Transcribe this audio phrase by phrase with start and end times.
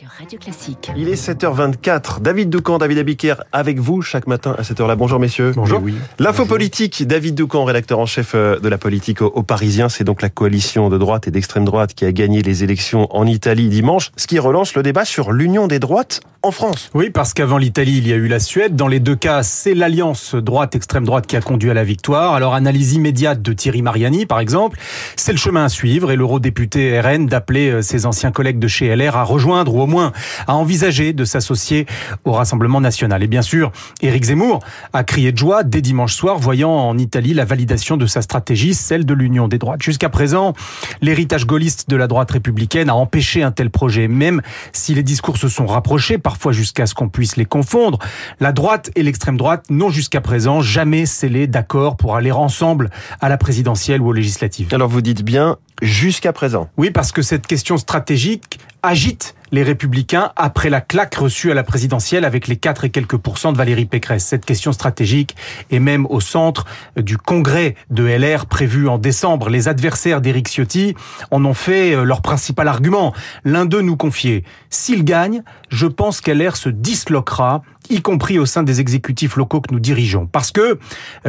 [0.00, 0.90] sur Radio Classique.
[0.96, 2.22] Il est 7h24.
[2.22, 4.96] David Doucan, David Abiker avec vous chaque matin à cette heure-là.
[4.96, 5.52] Bonjour messieurs.
[5.54, 5.82] Bonjour.
[5.82, 5.94] Oui.
[6.18, 9.90] L'info politique, David Doucan, rédacteur en chef euh, de la politique au, Parisien.
[9.90, 13.26] C'est donc la coalition de droite et d'extrême droite qui a gagné les élections en
[13.26, 16.88] Italie dimanche, ce qui relance le débat sur l'union des droites en France.
[16.94, 18.74] Oui, parce qu'avant l'Italie, il y a eu la Suède.
[18.74, 22.32] Dans les deux cas, c'est l'alliance droite-extrême droite qui a conduit à la victoire.
[22.32, 24.78] Alors, analyse immédiate de Thierry Mariani, par exemple,
[25.16, 28.94] c'est le chemin à suivre et l'eurodéputé RN d'appeler euh, ses anciens collègues de chez
[28.96, 30.12] LR à rejoindre ou au moins
[30.46, 31.86] à envisager de s'associer
[32.24, 33.22] au Rassemblement national.
[33.22, 34.60] Et bien sûr, Éric Zemmour
[34.94, 38.72] a crié de joie dès dimanche soir, voyant en Italie la validation de sa stratégie,
[38.72, 39.82] celle de l'union des droites.
[39.82, 40.54] Jusqu'à présent,
[41.02, 44.40] l'héritage gaulliste de la droite républicaine a empêché un tel projet, même
[44.72, 47.98] si les discours se sont rapprochés, parfois jusqu'à ce qu'on puisse les confondre.
[48.38, 53.28] La droite et l'extrême droite n'ont jusqu'à présent jamais scellé d'accord pour aller ensemble à
[53.28, 54.68] la présidentielle ou aux législatives.
[54.72, 56.68] Alors vous dites bien jusqu'à présent.
[56.76, 61.62] Oui, parce que cette question stratégique agite les républicains après la claque reçue à la
[61.62, 64.24] présidentielle avec les 4 et quelques pourcents de Valérie Pécresse.
[64.24, 65.36] Cette question stratégique
[65.70, 66.64] est même au centre
[66.96, 69.48] du congrès de LR prévu en décembre.
[69.48, 70.94] Les adversaires d'Éric Ciotti
[71.30, 73.12] en ont fait euh, leur principal argument.
[73.44, 78.62] L'un d'eux nous confiait, s'il gagne, je pense qu'LR se disloquera y compris au sein
[78.62, 80.26] des exécutifs locaux que nous dirigeons.
[80.26, 80.78] Parce que,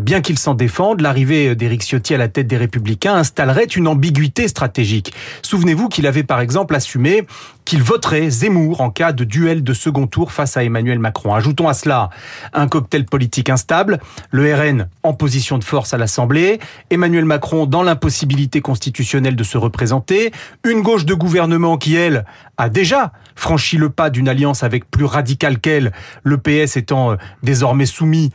[0.00, 4.48] bien qu'ils s'en défendent, l'arrivée d'Éric Ciotti à la tête des Républicains installerait une ambiguïté
[4.48, 5.12] stratégique.
[5.42, 7.26] Souvenez-vous qu'il avait par exemple assumé
[7.64, 11.34] qu'il voterait Zemmour en cas de duel de second tour face à Emmanuel Macron.
[11.34, 12.10] Ajoutons à cela
[12.52, 16.58] un cocktail politique instable, le RN en position de force à l'Assemblée,
[16.90, 20.32] Emmanuel Macron dans l'impossibilité constitutionnelle de se représenter,
[20.64, 22.24] une gauche de gouvernement qui, elle,
[22.56, 25.92] a déjà franchi le pas d'une alliance avec plus radical qu'elle,
[26.24, 28.30] le PS étant euh, désormais soumis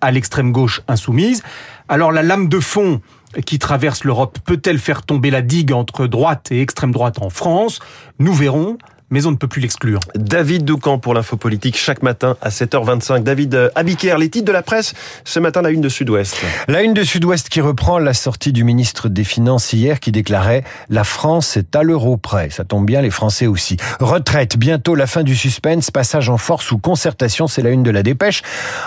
[0.00, 1.42] à l'extrême gauche insoumise.
[1.88, 3.00] Alors la lame de fond
[3.46, 7.80] qui traverse l'Europe peut-elle faire tomber la digue entre droite et extrême droite en France?
[8.18, 8.78] Nous verrons
[9.14, 10.00] mais on ne peut plus l'exclure.
[10.16, 13.22] David Doucan pour l'info politique chaque matin à 7h25.
[13.22, 14.92] David euh, Abiker, les titres de la presse
[15.24, 16.34] ce matin, la une de Sud-Ouest.
[16.66, 20.64] La une de Sud-Ouest qui reprend la sortie du ministre des Finances hier qui déclarait
[20.88, 22.50] La France est à l'euro près.
[22.50, 23.76] Ça tombe bien, les Français aussi.
[24.00, 27.92] Retraite, bientôt la fin du suspense, passage en force ou concertation, c'est la une de
[27.92, 28.42] la dépêche.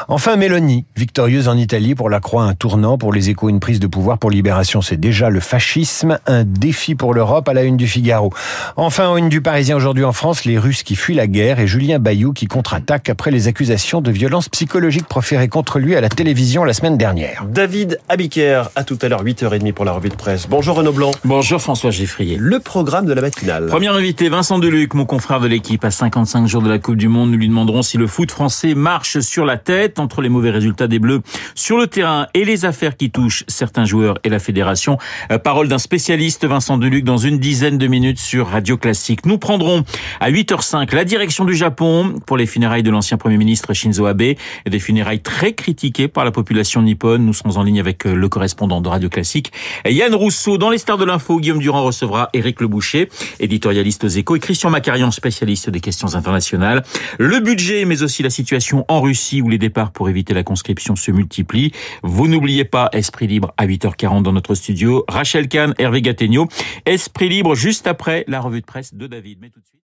[0.09, 3.80] Enfin, Mélanie, victorieuse en Italie pour la Croix, un tournant pour les échos, une prise
[3.80, 7.78] de pouvoir pour Libération, c'est déjà le fascisme, un défi pour l'Europe à la une
[7.78, 8.34] du Figaro.
[8.75, 12.00] Enfin, une du Parisien aujourd'hui en France, les Russes qui fuient la guerre et Julien
[12.00, 16.63] Bayou qui contre-attaque après les accusations de violence psychologique proférées contre lui à la télévision
[16.63, 17.45] la semaine dernière.
[17.47, 20.47] David Abiker, à tout à l'heure 8h30 pour la revue de presse.
[20.50, 21.11] Bonjour Renaud Blanc.
[21.23, 22.38] Bonjour François Geffrier.
[22.39, 23.67] Le programme de la matinale.
[23.67, 25.85] Premier invité, Vincent Deluc, mon confrère de l'équipe.
[25.85, 28.73] À 55 jours de la Coupe du Monde, nous lui demanderons si le foot français
[28.73, 31.22] marche sur la tête entre les mauvais résultats des Bleus
[31.53, 34.97] sur le terrain et les affaires qui touchent certains joueurs et la fédération.
[35.31, 39.27] Euh, parole d'un spécialiste, Vincent Deluc, dans une dizaine de minutes sur Radio Classique.
[39.27, 39.83] Nous prendrons
[40.19, 44.22] à 8h05, la direction du Japon pour les funérailles de l'ancien Premier ministre Shinzo Abe.
[44.22, 44.38] Et
[44.69, 47.25] des funérailles très critiquées par la population nippone.
[47.25, 49.52] Nous serons en ligne avec euh, le correspondant de Radio Classique,
[49.86, 50.57] Yann Rousseau.
[50.57, 53.09] Dans les stars de l'info, Guillaume Durand recevra Éric Leboucher,
[53.40, 56.84] éditorialiste aux échos, et Christian Macarian, spécialiste des questions internationales.
[57.19, 60.96] Le budget, mais aussi la situation en Russie où les départs pour éviter la conscription
[60.96, 61.72] se multiplient.
[62.03, 65.06] Vous n'oubliez pas Esprit Libre à 8h40 dans notre studio.
[65.07, 66.47] Rachel Kahn, Hervé Gattegno.
[66.86, 69.40] Esprit Libre juste après la revue de presse de David.